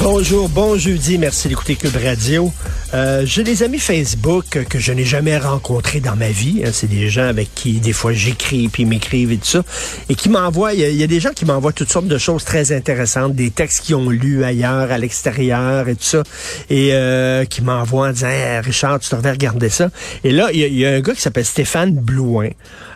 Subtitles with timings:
[0.00, 2.52] Bonjour, bon jeudi, merci d'écouter Cube Radio.
[2.94, 6.62] Euh, j'ai des amis Facebook que je n'ai jamais rencontrés dans ma vie.
[6.64, 6.70] hein.
[6.72, 9.62] C'est des gens avec qui des fois j'écris puis ils m'écrivent et tout ça.
[10.08, 12.70] Et qui m'envoient, il y, a- des gens qui m'envoient toutes sortes de choses très
[12.72, 16.22] intéressantes, des textes qu'ils ont lus ailleurs, à l'extérieur et tout ça.
[16.70, 18.28] Et euh, qui m'envoient en disant
[18.64, 19.90] Richard, tu devrais regarder ça.
[20.24, 22.50] Et là, il y, a- il y a un gars qui s'appelle Stéphane Blouin.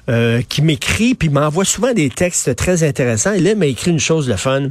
[0.08, 3.34] euh, qui m'écrit puis m'envoie souvent des textes très intéressants.
[3.34, 4.62] Et là, il m'a écrit une chose de fun.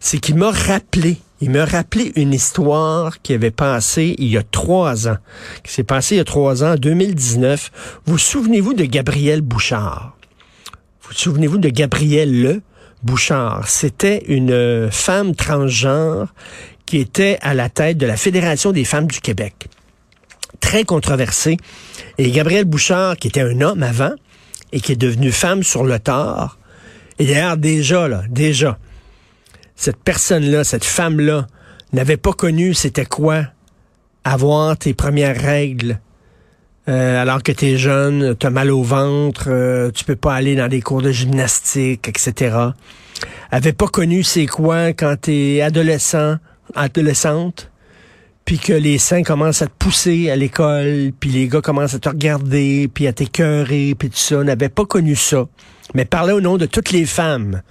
[0.00, 4.42] C'est qu'il m'a rappelé il m'a rappelé une histoire qui avait passé il y a
[4.42, 5.18] trois ans,
[5.62, 8.00] qui s'est passée il y a trois ans, en 2019.
[8.06, 10.16] Vous souvenez-vous de Gabrielle Bouchard?
[11.02, 12.62] Vous souvenez-vous de Gabrielle Le
[13.02, 13.68] Bouchard?
[13.68, 16.32] C'était une euh, femme transgenre
[16.86, 19.68] qui était à la tête de la Fédération des femmes du Québec.
[20.60, 21.58] Très controversée.
[22.16, 24.14] Et Gabrielle Bouchard, qui était un homme avant
[24.72, 26.58] et qui est devenue femme sur le tard,
[27.18, 28.78] et d'ailleurs déjà, là, déjà,
[29.76, 31.46] cette personne-là, cette femme-là,
[31.92, 33.44] n'avait pas connu c'était quoi
[34.24, 36.00] avoir tes premières règles.
[36.88, 40.68] euh, alors que t'es jeune, t'as mal au ventre, euh, tu peux pas aller dans
[40.68, 42.56] des cours de gymnastique, etc.
[43.50, 46.36] Avait pas connu c'est quoi quand t'es adolescent,
[46.74, 47.70] adolescente,
[48.44, 51.98] puis que les seins commencent à te pousser à l'école, puis les gars commencent à
[51.98, 54.44] te regarder, puis à t'écœurer, puis tout ça.
[54.44, 55.46] N'avait pas connu ça,
[55.94, 57.62] mais parlait au nom de toutes les femmes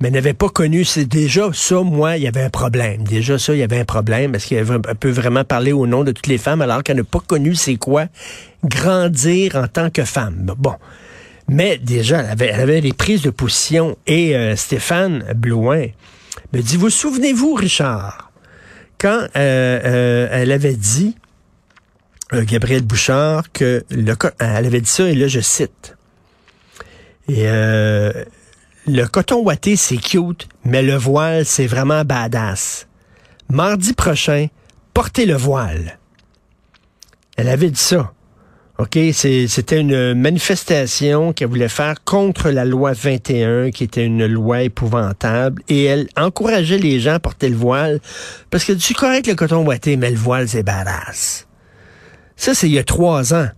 [0.00, 3.04] mais n'avait pas connu, c'est déjà ça, moi, il y avait un problème.
[3.04, 4.64] Déjà ça, il y avait un problème, parce qu'elle
[4.98, 7.76] peut vraiment parler au nom de toutes les femmes, alors qu'elle n'a pas connu c'est
[7.76, 8.06] quoi
[8.64, 10.52] grandir en tant que femme.
[10.56, 10.74] Bon.
[11.48, 13.96] Mais déjà, elle avait, elle des prises de position.
[14.06, 15.86] Et euh, Stéphane Blouin
[16.52, 18.30] me dit, vous souvenez-vous, Richard,
[18.98, 21.16] quand euh, euh, elle avait dit,
[22.32, 25.96] Gabrielle Bouchard, que le, co- elle avait dit ça, et là, je cite.
[27.28, 27.48] Et
[28.86, 32.86] le coton ouaté, c'est cute, mais le voile, c'est vraiment badass.
[33.48, 34.46] Mardi prochain,
[34.94, 35.98] portez le voile.
[37.36, 38.12] Elle avait dit ça.
[38.78, 44.62] OK, c'était une manifestation qu'elle voulait faire contre la loi 21, qui était une loi
[44.62, 48.00] épouvantable, et elle encourageait les gens à porter le voile,
[48.48, 51.46] parce que tu correct le coton ouaté, mais le voile, c'est badass.
[52.36, 53.48] Ça, c'est il y a trois ans.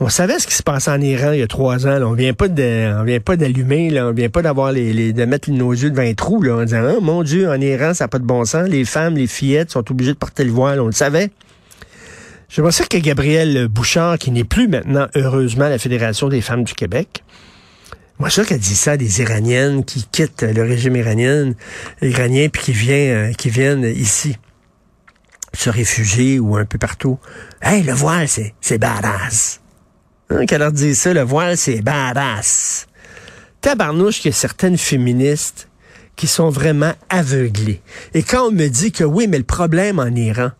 [0.00, 2.00] On savait ce qui se passait en Iran il y a trois ans.
[2.02, 4.06] On vient pas de, on vient pas d'allumer, là.
[4.06, 6.64] On vient pas d'avoir les, les- de mettre nos yeux devant un trou, là, en
[6.64, 8.68] disant, Ah, mon Dieu, en Iran, ça n'a pas de bon sens.
[8.68, 10.80] Les femmes, les fillettes sont obligées de porter le voile.
[10.80, 11.30] On le savait.
[12.48, 16.74] J'aimerais ça que Gabrielle Bouchard, qui n'est plus maintenant, heureusement, la Fédération des femmes du
[16.74, 17.24] Québec,
[18.20, 21.52] moi, ça qu'elle dit ça à des Iraniennes qui quittent le régime iranien,
[22.02, 24.36] iranien, puis qui viennent, euh, qui viennent ici
[25.54, 27.18] se réfugier ou un peu partout.
[27.62, 29.60] Hey, le voile, c'est, c'est badass.
[30.30, 32.86] Hein, qu'elle leur dise ça, le voile, c'est badass.
[33.60, 35.68] Tabarnouche qu'il y a certaines féministes
[36.16, 37.80] qui sont vraiment aveuglées.
[38.14, 40.50] Et quand on me dit que oui, mais le problème en Iran,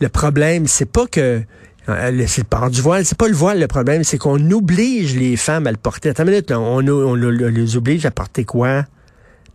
[0.00, 1.42] le problème, c'est pas que
[1.88, 5.14] euh, c'est le port du voile, c'est pas le voile le problème, c'est qu'on oblige
[5.16, 6.10] les femmes à le porter.
[6.10, 8.84] Attends une minute, là, on, on- on les oblige à porter quoi?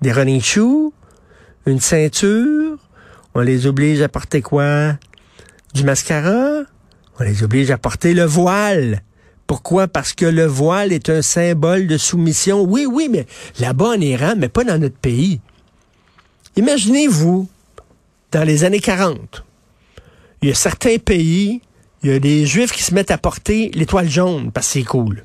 [0.02, 0.94] Des running shoes?
[1.66, 2.78] Une ceinture?
[3.36, 4.94] On les oblige à porter quoi?
[5.74, 6.62] Du mascara?
[7.20, 9.02] On les oblige à porter le voile.
[9.54, 9.88] Pourquoi?
[9.88, 12.64] Parce que le voile est un symbole de soumission.
[12.64, 13.28] Oui, oui, mais
[13.60, 15.42] là-bas en Iran, mais pas dans notre pays.
[16.56, 17.48] Imaginez-vous,
[18.32, 19.44] dans les années 40,
[20.42, 21.62] il y a certains pays,
[22.02, 24.84] il y a des juifs qui se mettent à porter l'étoile jaune parce que c'est
[24.86, 25.24] cool.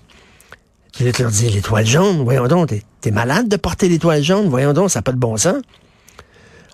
[0.92, 4.74] Te leur dire, l'étoile jaune, voyons donc, t'es, t'es malade de porter l'étoile jaune, voyons
[4.74, 5.62] donc, ça n'a pas de bon sens.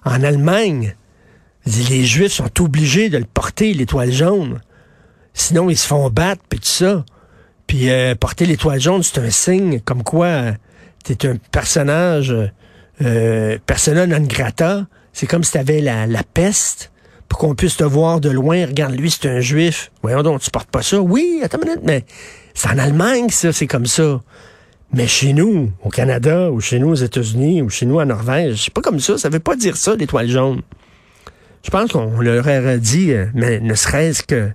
[0.05, 0.97] En Allemagne,
[1.67, 4.61] les juifs sont obligés de le porter, l'étoile jaune.
[5.35, 7.05] Sinon, ils se font battre, puis tout ça.
[7.67, 10.53] Puis euh, porter l'étoile jaune, c'est un signe comme quoi euh,
[11.03, 12.35] t'es un personnage,
[13.03, 14.87] euh, persona non grata.
[15.13, 16.91] C'est comme si t'avais la, la peste
[17.29, 18.67] pour qu'on puisse te voir de loin.
[18.67, 19.91] Regarde, lui, c'est un juif.
[20.03, 21.01] Voyons donc, tu portes pas ça.
[21.01, 22.05] Oui, attends une minute, mais
[22.55, 24.21] c'est en Allemagne, ça, c'est comme ça.
[24.93, 28.63] Mais chez nous, au Canada, ou chez nous aux États-Unis, ou chez nous en Norvège,
[28.65, 29.19] c'est pas comme ça.
[29.19, 30.63] Ça veut pas dire ça, l'étoile jaune.
[31.65, 34.51] Je pense qu'on leur aurait dit, euh, mais ne serait-ce que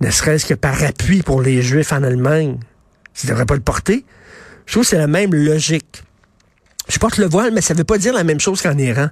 [0.00, 2.58] ne serait-ce que par appui pour les Juifs en Allemagne.
[3.22, 4.04] Ils ne devraient pas le porter.
[4.66, 6.02] Je trouve que c'est la même logique.
[6.88, 9.08] Je porte le voile, mais ça ne veut pas dire la même chose qu'en Iran.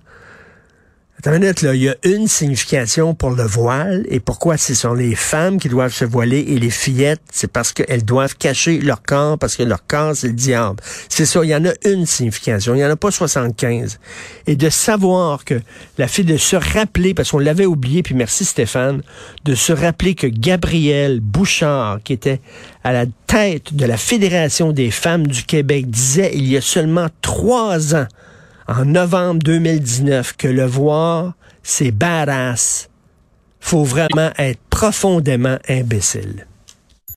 [1.26, 4.75] Attends une minute, là, il y a une signification pour le voile et pourquoi ce
[4.75, 8.78] sont les femmes qui doivent se voiler et les fillettes, c'est parce qu'elles doivent cacher
[8.78, 10.81] leur corps, parce que leur corps, c'est le diable.
[11.08, 13.99] C'est ça, il y en a une signification, il n'y en a pas 75.
[14.46, 15.61] Et de savoir que
[15.99, 19.02] la fille de se rappeler, parce qu'on l'avait oublié, puis merci Stéphane,
[19.44, 22.40] de se rappeler que Gabrielle Bouchard, qui était
[22.84, 27.08] à la tête de la Fédération des femmes du Québec, disait il y a seulement
[27.20, 28.06] trois ans,
[28.69, 32.89] en novembre 2019 que le voir, c'est badass.
[33.61, 36.47] Faut vraiment être profondément imbécile.